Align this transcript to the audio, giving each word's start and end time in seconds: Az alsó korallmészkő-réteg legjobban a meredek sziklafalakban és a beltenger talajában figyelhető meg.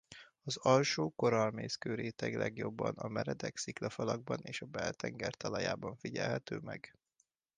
Az 0.43 0.57
alsó 0.57 1.09
korallmészkő-réteg 1.15 2.35
legjobban 2.35 2.95
a 2.95 3.07
meredek 3.07 3.57
sziklafalakban 3.57 4.39
és 4.41 4.61
a 4.61 4.65
beltenger 4.65 5.33
talajában 5.33 5.95
figyelhető 5.95 6.57
meg. 6.57 6.95